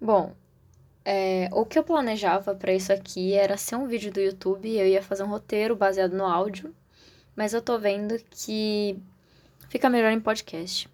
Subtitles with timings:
[0.00, 0.34] Bom,
[1.04, 4.86] é, o que eu planejava para isso aqui era ser um vídeo do YouTube, eu
[4.86, 6.74] ia fazer um roteiro baseado no áudio,
[7.36, 8.98] mas eu tô vendo que
[9.68, 10.88] fica melhor em podcast.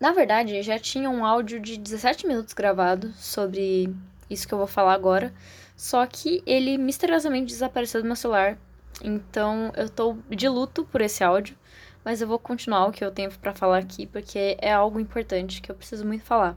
[0.00, 3.94] Na verdade, já tinha um áudio de 17 minutos gravado sobre
[4.28, 5.32] isso que eu vou falar agora,
[5.76, 8.58] só que ele misteriosamente desapareceu do meu celular.
[9.02, 11.56] Então eu tô de luto por esse áudio,
[12.04, 15.60] mas eu vou continuar o que eu tenho para falar aqui porque é algo importante
[15.60, 16.56] que eu preciso muito falar.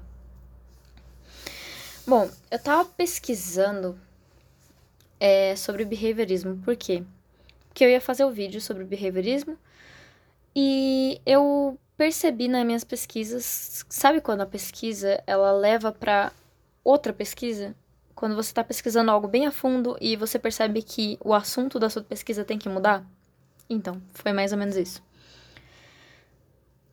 [2.08, 4.00] Bom, eu tava pesquisando
[5.20, 7.04] é, sobre behaviorismo, por quê?
[7.68, 9.58] Porque eu ia fazer o um vídeo sobre behaviorismo
[10.56, 16.32] e eu percebi nas minhas pesquisas, sabe quando a pesquisa ela leva para
[16.82, 17.76] outra pesquisa?
[18.16, 21.90] Quando você está pesquisando algo bem a fundo e você percebe que o assunto da
[21.90, 23.06] sua pesquisa tem que mudar?
[23.70, 25.04] Então, foi mais ou menos isso.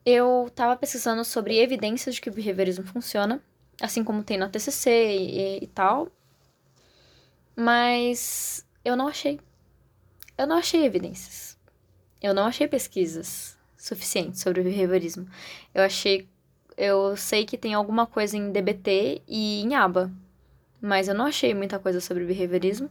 [0.05, 3.41] Eu estava pesquisando sobre evidências de que o behaviorismo funciona,
[3.81, 6.09] assim como tem na TCC e, e tal,
[7.57, 9.41] mas eu não achei.
[10.37, 11.57] Eu não achei evidências.
[12.21, 15.29] Eu não achei pesquisas suficiente sobre o behaviorismo.
[15.75, 16.29] Eu achei.
[16.77, 20.11] Eu sei que tem alguma coisa em DBT e em ABA,
[20.81, 22.91] mas eu não achei muita coisa sobre behaviorismo.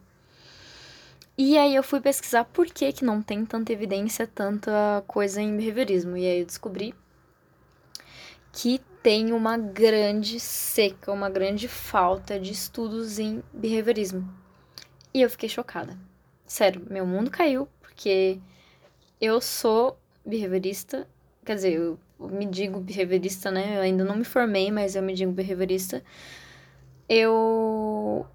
[1.38, 5.58] E aí eu fui pesquisar por que, que não tem tanta evidência, tanta coisa em
[5.58, 6.16] behaviorismo.
[6.16, 6.94] E aí eu descobri
[8.54, 14.28] que tem uma grande seca, uma grande falta de estudos em behaviorismo.
[15.14, 15.98] E eu fiquei chocada.
[16.48, 18.40] Sério, meu mundo caiu, porque
[19.20, 21.06] eu sou behaviorista,
[21.46, 23.76] quer dizer, eu me digo behaviorista, né?
[23.78, 26.02] Eu ainda não me formei, mas eu me digo behaviorista.
[27.10, 28.26] Eu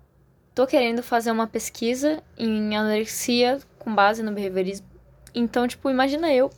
[0.55, 4.87] tô querendo fazer uma pesquisa em anorexia com base no behaviorismo.
[5.35, 6.51] Então, tipo, imagina eu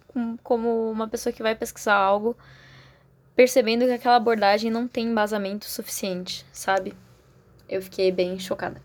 [0.43, 2.37] como uma pessoa que vai pesquisar algo
[3.41, 6.93] percebendo que aquela abordagem não tem embasamento suficiente, sabe?
[7.67, 8.83] Eu fiquei bem chocada.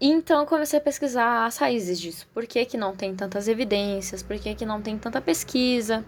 [0.00, 2.26] Então comecei a pesquisar as raízes disso.
[2.32, 4.22] Por que, que não tem tantas evidências?
[4.22, 6.02] Por que, que não tem tanta pesquisa?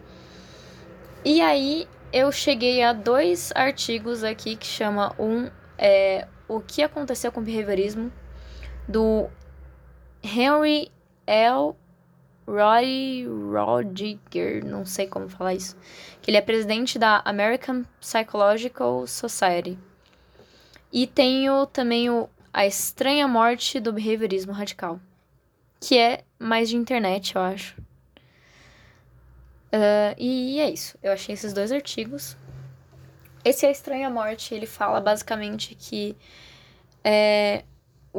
[1.23, 7.31] E aí eu cheguei a dois artigos aqui que chama um é, O que aconteceu
[7.31, 8.11] com o behaviorismo,
[8.89, 9.29] do
[10.23, 10.91] Henry
[11.27, 11.75] L.
[12.49, 15.77] Roy Rodiger, não sei como falar isso,
[16.23, 19.79] que ele é presidente da American Psychological Society.
[20.91, 24.99] E tenho também o a Estranha Morte do Behaviorismo Radical,
[25.79, 27.79] que é mais de internet, eu acho.
[29.69, 30.99] Uh, e é isso.
[31.03, 32.37] Eu achei esses dois artigos.
[33.45, 36.17] Esse a Estranha Morte, ele fala basicamente que
[37.05, 37.65] é,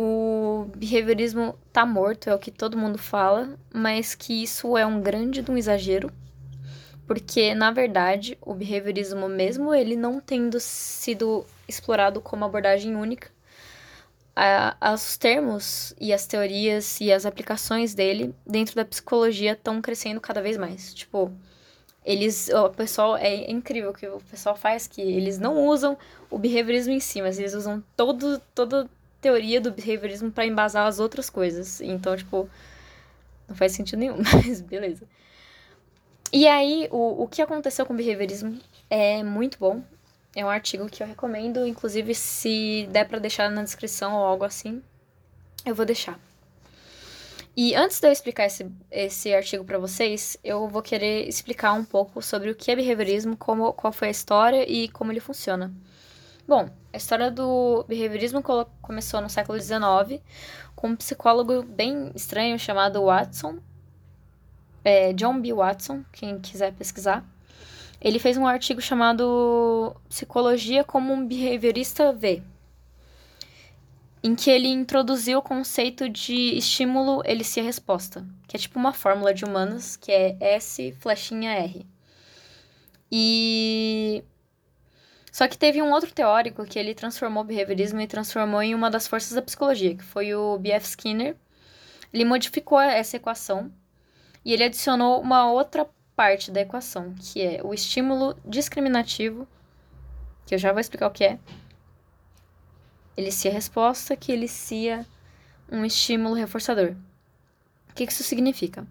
[0.01, 5.01] o behaviorismo tá morto, é o que todo mundo fala, mas que isso é um
[5.01, 6.09] grande um exagero,
[7.05, 13.29] porque na verdade o behaviorismo mesmo ele não tendo sido explorado como abordagem única,
[14.33, 20.21] a, os termos e as teorias e as aplicações dele dentro da psicologia estão crescendo
[20.21, 20.93] cada vez mais.
[20.93, 21.29] Tipo,
[22.05, 25.97] eles, o pessoal, é incrível o que o pessoal faz, que eles não usam
[26.29, 28.89] o behaviorismo em si, mas eles usam todo, toda
[29.22, 31.81] teoria do behaviorismo para embasar as outras coisas.
[31.81, 32.50] Então, tipo,
[33.47, 35.06] não faz sentido nenhum, mas beleza.
[36.31, 38.59] E aí, o, o que aconteceu com o behaviorismo
[38.90, 39.84] é muito bom.
[40.35, 44.46] É um artigo que eu recomendo, inclusive se der para deixar na descrição ou algo
[44.46, 44.81] assim,
[45.66, 46.19] eu vou deixar.
[47.57, 51.84] E antes de eu explicar esse, esse artigo para vocês, eu vou querer explicar um
[51.84, 55.74] pouco sobre o que é behaviorismo, como, qual foi a história e como ele funciona.
[56.47, 58.41] Bom, a história do behaviorismo
[58.81, 60.22] começou no século XIX
[60.75, 63.59] com um psicólogo bem estranho chamado Watson,
[64.83, 65.53] é, John B.
[65.53, 67.23] Watson, quem quiser pesquisar.
[68.01, 72.41] Ele fez um artigo chamado Psicologia como um behaviorista vê,
[74.23, 79.33] em que ele introduziu o conceito de estímulo elicia resposta, que é tipo uma fórmula
[79.33, 81.85] de humanas, que é S flechinha R.
[83.11, 84.23] E
[85.39, 88.91] só que teve um outro teórico que ele transformou o behaviorismo e transformou em uma
[88.91, 90.86] das forças da psicologia, que foi o B.F.
[90.86, 91.33] Skinner.
[92.13, 93.71] Ele modificou essa equação
[94.44, 99.47] e ele adicionou uma outra parte da equação, que é o estímulo discriminativo,
[100.45, 101.39] que eu já vou explicar o que é.
[103.15, 105.06] Elicia resposta, que elicia
[105.71, 106.97] um estímulo reforçador.
[107.89, 108.86] O que isso significa?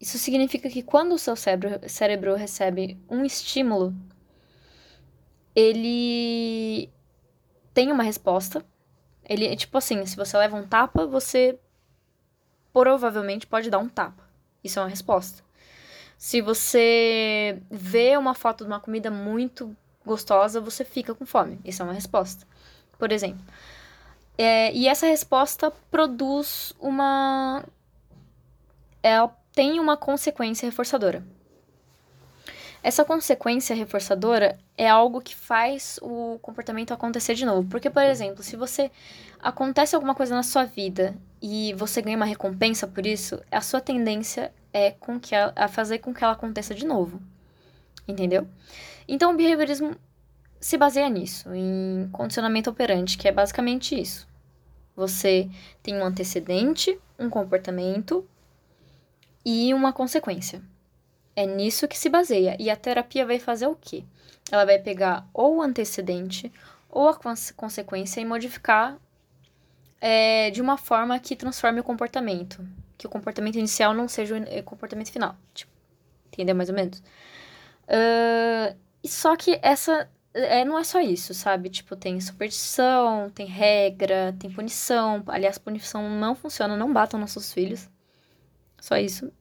[0.00, 3.94] Isso significa que quando o seu cérebro, cérebro recebe um estímulo,
[5.54, 6.90] ele
[7.72, 8.64] tem uma resposta.
[9.28, 11.58] Ele é tipo assim, se você leva um tapa, você
[12.72, 14.22] provavelmente pode dar um tapa.
[14.62, 15.42] Isso é uma resposta.
[16.16, 21.60] Se você vê uma foto de uma comida muito gostosa, você fica com fome.
[21.64, 22.46] Isso é uma resposta,
[22.98, 23.44] por exemplo.
[24.36, 27.64] É, e essa resposta produz uma.
[29.02, 31.24] Ela tem uma consequência reforçadora.
[32.84, 37.66] Essa consequência reforçadora é algo que faz o comportamento acontecer de novo.
[37.66, 38.90] Porque, por exemplo, se você
[39.40, 43.80] acontece alguma coisa na sua vida e você ganha uma recompensa por isso, a sua
[43.80, 47.22] tendência é com que ela, a fazer com que ela aconteça de novo.
[48.06, 48.46] Entendeu?
[49.08, 49.96] Então, o behaviorismo
[50.60, 54.28] se baseia nisso, em condicionamento operante, que é basicamente isso.
[54.94, 55.48] Você
[55.82, 58.28] tem um antecedente, um comportamento
[59.42, 60.60] e uma consequência.
[61.36, 62.56] É nisso que se baseia.
[62.58, 64.04] E a terapia vai fazer o quê?
[64.50, 66.52] Ela vai pegar ou o antecedente
[66.88, 68.96] ou a cons consequência e modificar
[70.00, 72.66] é, de uma forma que transforme o comportamento.
[72.96, 75.36] Que o comportamento inicial não seja o comportamento final.
[75.52, 75.72] Tipo,
[76.28, 77.02] entendeu mais ou menos?
[77.88, 81.70] Uh, só que essa é, não é só isso, sabe?
[81.70, 85.22] Tipo, tem superstição, tem regra, tem punição.
[85.28, 87.88] Aliás, punição não funciona, não batam nossos filhos.
[88.80, 89.32] Só isso.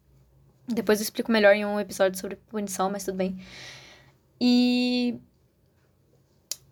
[0.68, 3.38] Depois eu explico melhor em um episódio sobre punição, mas tudo bem.
[4.40, 5.20] E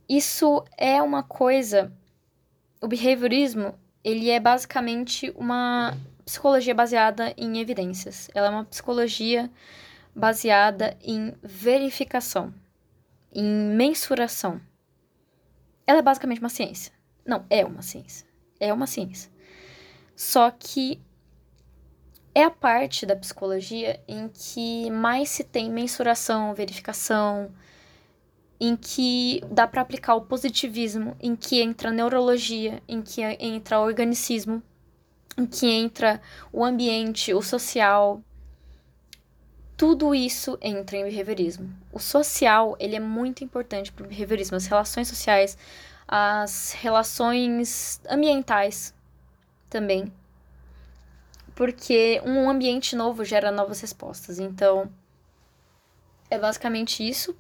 [0.08, 1.92] isso é uma coisa.
[2.82, 8.30] O behaviorismo, ele é basicamente uma psicologia baseada em evidências.
[8.34, 9.50] Ela é uma psicologia
[10.16, 12.54] baseada em verificação
[13.34, 14.62] em mensuração.
[15.88, 16.92] Ela é basicamente uma ciência.
[17.26, 18.28] Não, é uma ciência.
[18.60, 19.32] É uma ciência.
[20.16, 21.00] Só que
[22.34, 27.52] é a parte da psicologia em que mais se tem mensuração, verificação,
[28.60, 33.84] em que dá para aplicar o positivismo, em que entra neurologia, em que entra o
[33.84, 34.62] organicismo,
[35.38, 36.22] em que entra
[36.54, 38.22] o ambiente, o social,
[39.76, 41.74] tudo isso entra em behaviorismo.
[41.92, 45.58] O social, ele é muito importante para o behaviorismo, as relações sociais,
[46.08, 48.94] as relações ambientais
[49.72, 50.14] também.
[51.56, 54.40] Porque um ambiente novo gera novas respostas.
[54.40, 54.92] Então,
[56.30, 57.36] é basicamente isso.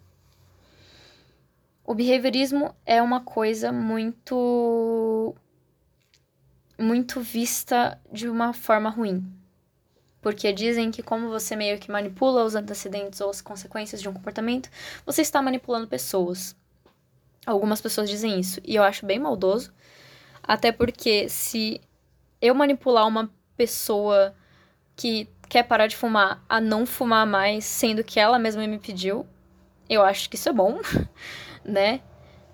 [1.83, 5.35] O behaviorismo é uma coisa muito
[6.77, 9.23] muito vista de uma forma ruim.
[10.21, 14.13] Porque dizem que como você meio que manipula os antecedentes ou as consequências de um
[14.13, 14.69] comportamento,
[15.05, 16.55] você está manipulando pessoas.
[17.45, 19.73] Algumas pessoas dizem isso, e eu acho bem maldoso.
[20.43, 21.81] Até porque se
[22.39, 23.31] eu manipular uma
[23.61, 24.33] pessoa
[24.95, 29.23] que quer parar de fumar a não fumar mais, sendo que ela mesma me pediu,
[29.87, 30.79] eu acho que isso é bom,
[31.63, 32.01] né?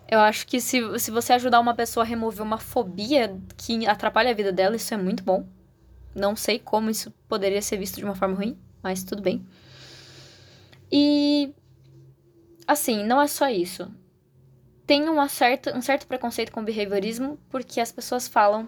[0.09, 4.31] Eu acho que se, se você ajudar uma pessoa a remover uma fobia que atrapalha
[4.31, 5.47] a vida dela, isso é muito bom.
[6.13, 9.45] Não sei como isso poderia ser visto de uma forma ruim, mas tudo bem.
[10.91, 11.53] E
[12.67, 13.89] assim, não é só isso.
[14.85, 18.67] Tem uma certa, um certo preconceito com o behaviorismo porque as pessoas falam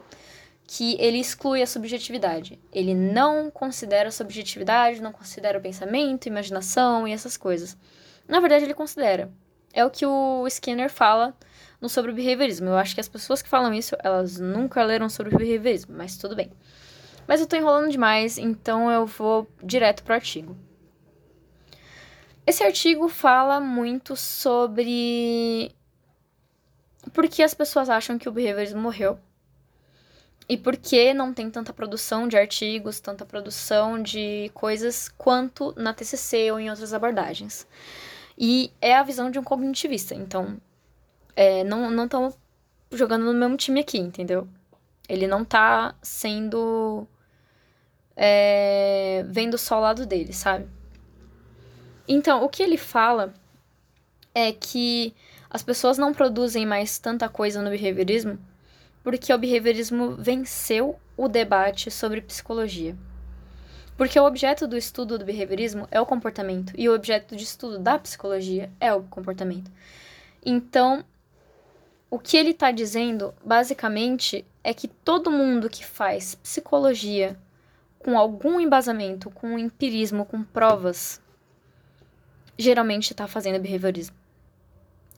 [0.72, 2.60] que ele exclui a subjetividade.
[2.72, 7.76] Ele não considera a subjetividade, não considera o pensamento, imaginação e essas coisas.
[8.28, 9.32] Na verdade, ele considera.
[9.74, 11.36] É o que o Skinner fala
[11.82, 12.70] no sobre o behaviorismo.
[12.70, 16.18] Eu acho que as pessoas que falam isso, elas nunca leram sobre o behaviorismo, mas
[16.18, 16.52] tudo bem.
[17.28, 20.56] Mas eu tô enrolando demais, então eu vou direto pro artigo.
[22.46, 25.72] Esse artigo fala muito sobre
[27.12, 29.18] por que as pessoas acham que o behaviorismo morreu
[30.50, 35.94] e por que não tem tanta produção de artigos, tanta produção de coisas quanto na
[35.94, 37.68] TCC ou em outras abordagens.
[38.36, 40.60] E é a visão de um cognitivista, então
[41.36, 42.34] é, não estão
[42.92, 44.48] jogando no mesmo time aqui, entendeu?
[45.08, 47.08] Ele não tá sendo
[48.16, 50.68] é, vendo só o lado dele, sabe?
[52.08, 53.36] Então, o que ele fala
[54.34, 55.14] é que
[55.48, 58.40] as pessoas não produzem mais tanta coisa no behaviorismo
[59.04, 62.96] porque o behaviorismo venceu o debate sobre psicologia.
[63.98, 67.80] Porque o objeto do estudo do behaviorismo é o comportamento e o objeto de estudo
[67.80, 69.70] da psicologia é o comportamento.
[70.46, 71.04] Então,
[72.10, 77.38] o que ele está dizendo, basicamente, é que todo mundo que faz psicologia
[78.00, 81.22] com algum embasamento, com empirismo, com provas,
[82.58, 84.16] geralmente está fazendo behaviorismo.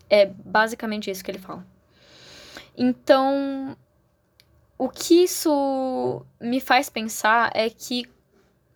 [0.10, 1.66] É basicamente isso que ele fala.
[2.78, 3.78] Então,
[4.78, 8.10] o que isso me faz pensar é que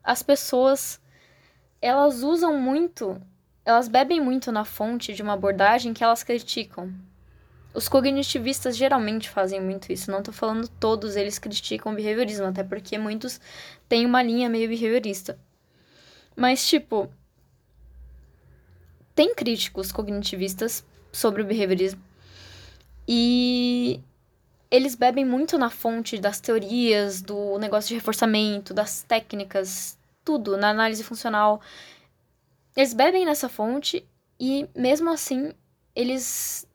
[0.04, 1.02] as pessoas
[1.82, 3.22] elas usam muito,
[3.64, 6.94] elas bebem muito na fonte de uma abordagem que elas criticam.
[7.74, 10.10] Os cognitivistas geralmente fazem muito isso.
[10.10, 13.40] Não tô falando todos eles criticam o behaviorismo, até porque muitos
[13.90, 15.38] têm uma linha meio behaviorista.
[16.36, 17.12] Mas, tipo,
[19.14, 22.02] tem críticos cognitivistas sobre o behaviorismo.
[23.08, 24.02] E
[24.70, 30.70] eles bebem muito na fonte das teorias, do negócio de reforçamento, das técnicas, tudo, na
[30.70, 31.62] análise funcional.
[32.76, 34.06] Eles bebem nessa fonte
[34.40, 35.54] e, mesmo assim,
[35.96, 36.68] eles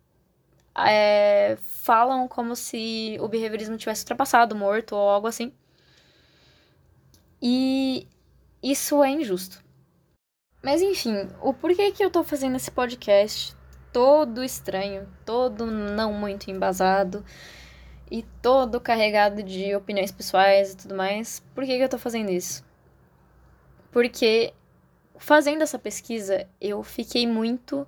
[0.75, 5.53] é, falam como se o behaviorismo tivesse ultrapassado, morto ou algo assim.
[7.43, 8.07] E
[8.63, 9.63] isso é injusto.
[10.63, 13.57] Mas enfim, o porquê que eu tô fazendo esse podcast
[13.93, 17.25] todo estranho, todo não muito embasado
[18.11, 21.41] e todo carregado de opiniões pessoais e tudo mais.
[21.55, 22.65] Por que, que eu tô fazendo isso?
[23.93, 24.53] Porque
[25.17, 27.87] fazendo essa pesquisa, eu fiquei muito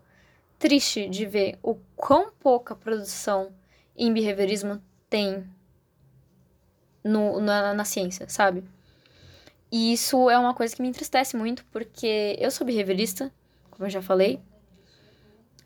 [0.58, 3.52] triste de ver o quão pouca produção
[3.96, 5.44] em behaviorismo tem
[7.02, 8.64] no, na, na ciência, sabe?
[9.70, 13.32] E isso é uma coisa que me entristece muito, porque eu sou behaviorista,
[13.70, 14.40] como eu já falei,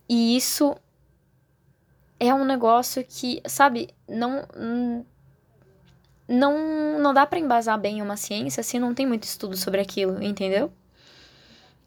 [0.09, 0.77] e isso
[2.19, 4.47] é um negócio que, sabe, não
[6.29, 10.23] não não dá para embasar bem uma ciência se não tem muito estudo sobre aquilo,
[10.23, 10.73] entendeu?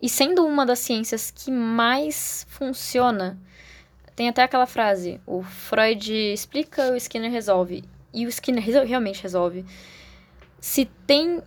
[0.01, 3.38] E sendo uma das ciências que mais funciona,
[4.15, 7.83] tem até aquela frase: o Freud explica, o Skinner resolve.
[8.13, 9.65] E o Skinner realmente resolve.
[10.59, 11.41] Se tem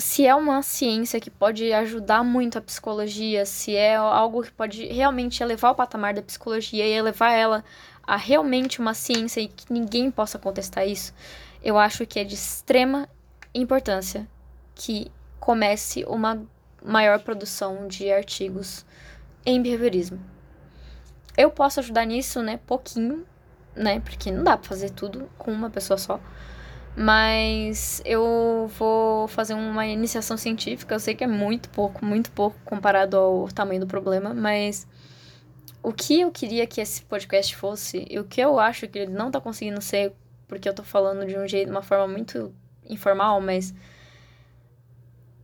[0.00, 4.86] se é uma ciência que pode ajudar muito a psicologia, se é algo que pode
[4.86, 7.64] realmente elevar o patamar da psicologia e elevar ela
[8.02, 11.14] a realmente uma ciência e que ninguém possa contestar isso,
[11.62, 13.08] eu acho que é de extrema
[13.54, 14.26] importância
[14.74, 16.42] que comece uma
[16.82, 18.84] maior produção de artigos
[19.44, 20.18] em behaviorismo.
[21.36, 23.26] Eu posso ajudar nisso, né, pouquinho,
[23.74, 26.20] né, porque não dá para fazer tudo com uma pessoa só.
[26.96, 30.94] Mas eu vou fazer uma iniciação científica.
[30.94, 34.86] Eu sei que é muito pouco, muito pouco comparado ao tamanho do problema, mas
[35.82, 39.12] o que eu queria que esse podcast fosse, e o que eu acho que ele
[39.12, 40.12] não tá conseguindo ser,
[40.46, 42.54] porque eu tô falando de um jeito, uma forma muito
[42.84, 43.72] informal, mas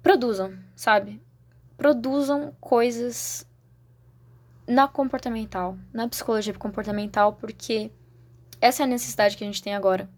[0.02, 1.22] produzam, sabe?
[1.76, 3.46] Produzam coisas
[4.66, 7.90] na comportamental, na psicologia comportamental, porque
[8.60, 10.08] essa é a necessidade que a gente tem agora.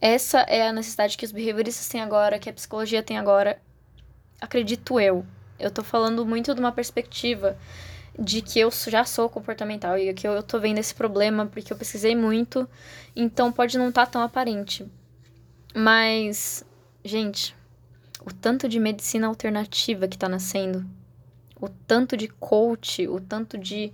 [0.00, 3.60] Essa é a necessidade que os behavioristas têm agora, que a psicologia tem agora.
[4.40, 5.26] Acredito eu.
[5.58, 7.58] Eu tô falando muito de uma perspectiva
[8.18, 11.76] de que eu já sou comportamental e que eu tô vendo esse problema porque eu
[11.76, 12.68] pesquisei muito,
[13.14, 14.86] então pode não estar tá tão aparente.
[15.74, 16.64] Mas,
[17.04, 17.54] gente,
[18.24, 20.84] o tanto de medicina alternativa que tá nascendo,
[21.60, 23.92] o tanto de coach, o tanto de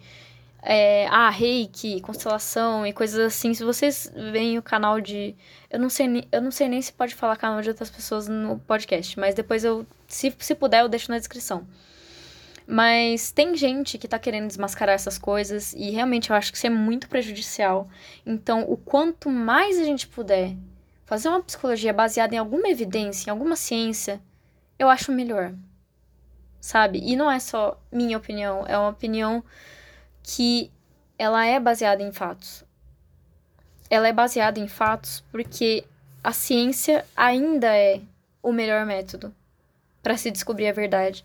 [0.68, 3.54] é, ah, reiki, constelação e coisas assim.
[3.54, 5.36] Se vocês veem o canal de.
[5.70, 8.58] Eu não sei, eu não sei nem se pode falar canal de outras pessoas no
[8.58, 9.86] podcast, mas depois eu.
[10.08, 11.64] Se, se puder, eu deixo na descrição.
[12.66, 16.66] Mas tem gente que tá querendo desmascarar essas coisas e realmente eu acho que isso
[16.66, 17.88] é muito prejudicial.
[18.26, 20.56] Então, o quanto mais a gente puder
[21.04, 24.20] fazer uma psicologia baseada em alguma evidência, em alguma ciência,
[24.80, 25.54] eu acho melhor.
[26.60, 26.98] Sabe?
[26.98, 29.44] E não é só minha opinião, é uma opinião
[30.26, 30.72] que
[31.16, 32.64] ela é baseada em fatos.
[33.88, 35.84] Ela é baseada em fatos porque
[36.22, 38.00] a ciência ainda é
[38.42, 39.32] o melhor método
[40.02, 41.24] para se descobrir a verdade.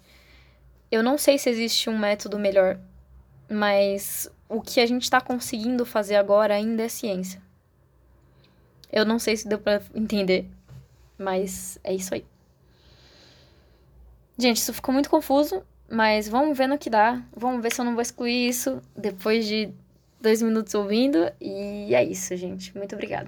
[0.92, 2.80] Eu não sei se existe um método melhor,
[3.50, 7.42] mas o que a gente está conseguindo fazer agora ainda é ciência.
[8.92, 10.48] Eu não sei se deu para entender,
[11.18, 12.24] mas é isso aí.
[14.38, 17.22] Gente, isso ficou muito confuso, mas vamos ver no que dá.
[17.36, 19.70] Vamos ver se eu não vou excluir isso depois de
[20.20, 21.32] dois minutos ouvindo.
[21.40, 22.76] E é isso, gente.
[22.78, 23.20] Muito obrigada.